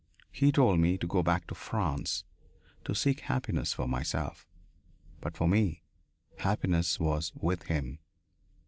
He 0.31 0.51
told 0.51 0.79
me 0.79 0.97
to 0.97 1.05
go 1.05 1.21
back 1.21 1.45
to 1.45 1.53
France, 1.53 2.23
to 2.85 2.95
seek 2.95 3.19
happiness 3.19 3.71
for 3.71 3.87
myself. 3.87 4.47
But 5.19 5.37
for 5.37 5.47
me 5.47 5.83
happiness 6.39 6.99
was 6.99 7.31
with 7.35 7.67
him. 7.67 7.99